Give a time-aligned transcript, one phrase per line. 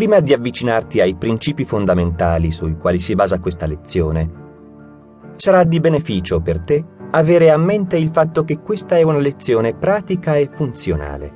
[0.00, 4.30] Prima di avvicinarti ai principi fondamentali sui quali si basa questa lezione,
[5.36, 9.74] sarà di beneficio per te avere a mente il fatto che questa è una lezione
[9.74, 11.30] pratica e funzionale.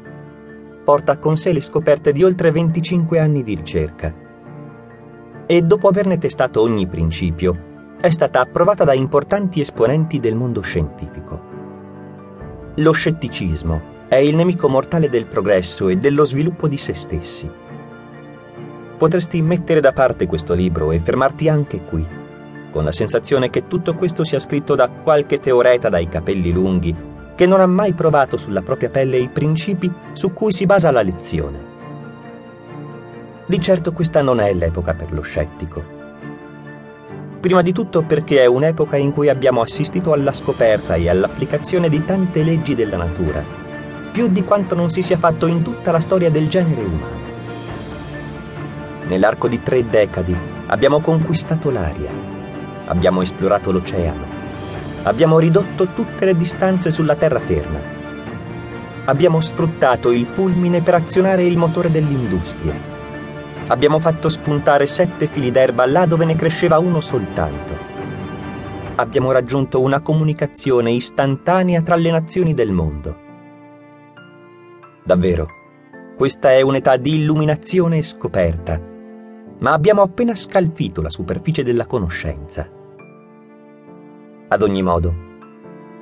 [0.82, 4.14] Porta con sé le scoperte di oltre 25 anni di ricerca
[5.44, 11.42] e dopo averne testato ogni principio, è stata approvata da importanti esponenti del mondo scientifico.
[12.76, 17.62] Lo scetticismo è il nemico mortale del progresso e dello sviluppo di se stessi.
[19.04, 22.06] Potresti mettere da parte questo libro e fermarti anche qui,
[22.70, 26.96] con la sensazione che tutto questo sia scritto da qualche teoreta dai capelli lunghi
[27.34, 31.02] che non ha mai provato sulla propria pelle i principi su cui si basa la
[31.02, 31.58] lezione.
[33.44, 35.82] Di certo questa non è l'epoca per lo scettico.
[37.40, 42.02] Prima di tutto perché è un'epoca in cui abbiamo assistito alla scoperta e all'applicazione di
[42.06, 43.44] tante leggi della natura,
[44.12, 47.23] più di quanto non si sia fatto in tutta la storia del genere umano.
[49.06, 52.10] Nell'arco di tre decadi abbiamo conquistato l'aria,
[52.86, 54.24] abbiamo esplorato l'oceano,
[55.02, 57.78] abbiamo ridotto tutte le distanze sulla terraferma,
[59.04, 62.92] abbiamo sfruttato il fulmine per azionare il motore dell'industria
[63.68, 67.92] abbiamo fatto spuntare sette fili d'erba là dove ne cresceva uno soltanto.
[68.96, 73.22] Abbiamo raggiunto una comunicazione istantanea tra le nazioni del mondo.
[75.02, 75.48] Davvero,
[76.16, 78.80] questa è un'età di illuminazione e scoperta,
[79.58, 82.68] ma abbiamo appena scalfito la superficie della conoscenza.
[84.48, 85.14] Ad ogni modo,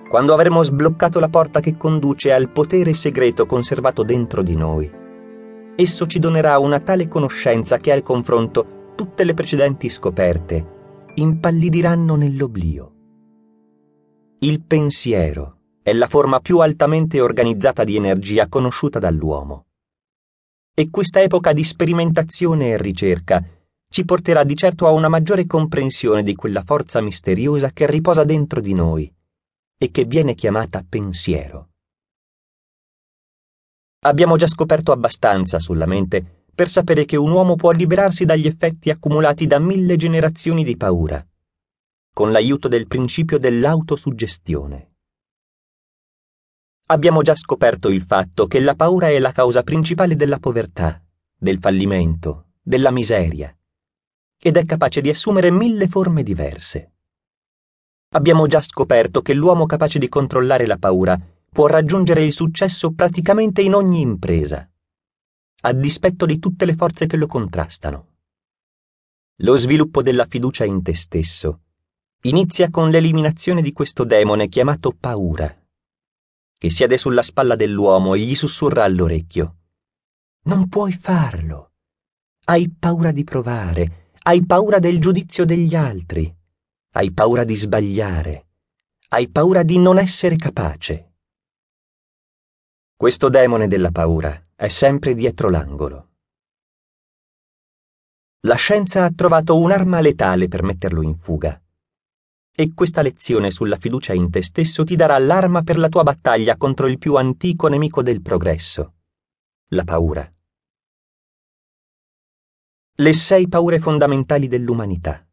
[0.08, 4.90] quando avremo sbloccato la porta che conduce al potere segreto conservato dentro di noi,
[5.74, 10.66] esso ci donerà una tale conoscenza che al confronto tutte le precedenti scoperte
[11.14, 12.92] impallidiranno nell'oblio.
[14.40, 19.66] Il pensiero è la forma più altamente organizzata di energia conosciuta dall'uomo.
[20.74, 23.44] E questa epoca di sperimentazione e ricerca
[23.90, 28.62] ci porterà di certo a una maggiore comprensione di quella forza misteriosa che riposa dentro
[28.62, 29.12] di noi
[29.76, 31.68] e che viene chiamata pensiero.
[34.04, 38.88] Abbiamo già scoperto abbastanza sulla mente per sapere che un uomo può liberarsi dagli effetti
[38.88, 41.22] accumulati da mille generazioni di paura,
[42.14, 44.91] con l'aiuto del principio dell'autosuggestione.
[46.86, 51.02] Abbiamo già scoperto il fatto che la paura è la causa principale della povertà,
[51.36, 53.56] del fallimento, della miseria,
[54.38, 56.92] ed è capace di assumere mille forme diverse.
[58.14, 63.62] Abbiamo già scoperto che l'uomo capace di controllare la paura può raggiungere il successo praticamente
[63.62, 64.68] in ogni impresa,
[65.62, 68.08] a dispetto di tutte le forze che lo contrastano.
[69.36, 71.60] Lo sviluppo della fiducia in te stesso
[72.22, 75.61] inizia con l'eliminazione di questo demone chiamato paura,
[76.62, 79.56] che siede sulla spalla dell'uomo e gli sussurra all'orecchio.
[80.44, 81.72] Non puoi farlo.
[82.44, 86.32] Hai paura di provare, hai paura del giudizio degli altri,
[86.92, 88.46] hai paura di sbagliare,
[89.08, 91.14] hai paura di non essere capace.
[92.94, 96.10] Questo demone della paura è sempre dietro l'angolo.
[98.42, 101.60] La scienza ha trovato un'arma letale per metterlo in fuga.
[102.54, 106.58] E questa lezione sulla fiducia in te stesso ti darà l'arma per la tua battaglia
[106.58, 108.96] contro il più antico nemico del progresso,
[109.68, 110.30] la paura.
[112.94, 115.26] Le sei paure fondamentali dell'umanità.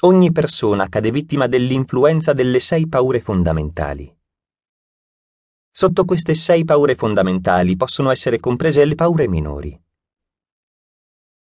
[0.00, 4.14] Ogni persona cade vittima dell'influenza delle sei paure fondamentali.
[5.70, 9.82] Sotto queste sei paure fondamentali possono essere comprese le paure minori.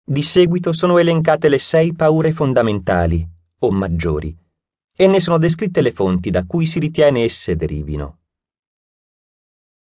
[0.04, 4.36] Di seguito sono elencate le sei paure fondamentali, o maggiori,
[4.92, 8.20] e ne sono descritte le fonti da cui si ritiene esse derivino.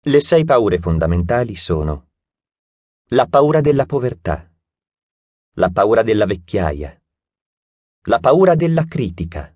[0.00, 2.08] Le sei paure fondamentali sono
[3.08, 4.50] la paura della povertà,
[5.54, 7.00] la paura della vecchiaia,
[8.06, 9.54] la paura della critica,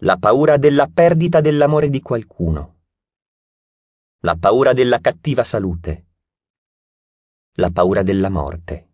[0.00, 2.80] la paura della perdita dell'amore di qualcuno,
[4.20, 6.06] la paura della cattiva salute,
[7.52, 8.90] la paura della morte.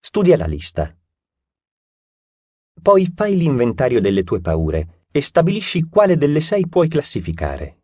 [0.00, 0.97] Studia la lista.
[2.88, 7.82] Poi fai l'inventario delle tue paure e stabilisci quale delle sei puoi classificare.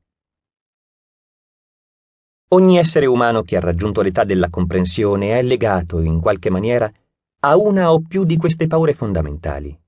[2.52, 6.90] Ogni essere umano che ha raggiunto l'età della comprensione è legato, in qualche maniera,
[7.40, 9.78] a una o più di queste paure fondamentali.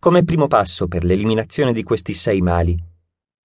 [0.00, 2.76] Come primo passo per l'eliminazione di questi sei mali,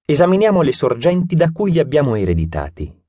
[0.04, 3.01] esaminiamo le sorgenti da cui li abbiamo ereditati.